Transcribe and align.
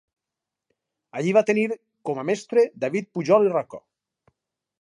Allí 1.19 1.33
va 1.37 1.43
tenir 1.51 1.65
com 2.11 2.21
a 2.21 2.25
mestre 2.31 2.65
David 2.87 3.09
Pujol 3.19 3.47
i 3.51 3.53
Roca. 3.57 3.85